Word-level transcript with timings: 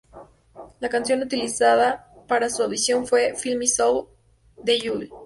La 0.79 0.89
canción 0.89 1.21
utilizada 1.21 2.11
para 2.27 2.49
su 2.49 2.63
audición 2.63 3.05
fue 3.05 3.35
"Feel 3.35 3.59
My 3.59 3.67
Soul" 3.67 4.07
de 4.57 4.79
Yui. 4.79 5.11